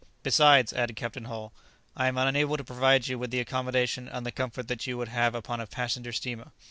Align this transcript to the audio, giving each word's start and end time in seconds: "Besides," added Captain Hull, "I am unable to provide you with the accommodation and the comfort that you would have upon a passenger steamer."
"Besides," 0.23 0.73
added 0.73 0.95
Captain 0.95 1.25
Hull, 1.25 1.53
"I 1.95 2.07
am 2.07 2.17
unable 2.17 2.57
to 2.57 2.63
provide 2.63 3.07
you 3.07 3.19
with 3.19 3.29
the 3.29 3.39
accommodation 3.39 4.07
and 4.09 4.25
the 4.25 4.31
comfort 4.31 4.67
that 4.67 4.87
you 4.87 4.97
would 4.97 5.09
have 5.09 5.35
upon 5.35 5.59
a 5.59 5.67
passenger 5.67 6.11
steamer." 6.11 6.53